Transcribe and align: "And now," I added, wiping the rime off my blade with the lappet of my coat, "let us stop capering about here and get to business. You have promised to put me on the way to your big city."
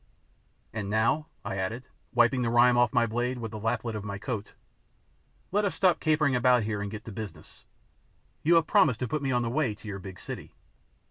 "And 0.73 0.89
now," 0.89 1.27
I 1.45 1.57
added, 1.57 1.83
wiping 2.11 2.41
the 2.41 2.49
rime 2.49 2.75
off 2.75 2.91
my 2.91 3.05
blade 3.05 3.37
with 3.37 3.51
the 3.51 3.59
lappet 3.59 3.93
of 3.93 4.03
my 4.03 4.17
coat, 4.17 4.53
"let 5.51 5.63
us 5.63 5.75
stop 5.75 5.99
capering 5.99 6.35
about 6.35 6.63
here 6.63 6.81
and 6.81 6.89
get 6.89 7.05
to 7.05 7.11
business. 7.11 7.65
You 8.41 8.55
have 8.55 8.65
promised 8.65 8.99
to 9.01 9.07
put 9.07 9.21
me 9.21 9.31
on 9.31 9.43
the 9.43 9.49
way 9.51 9.75
to 9.75 9.87
your 9.87 9.99
big 9.99 10.19
city." 10.19 10.55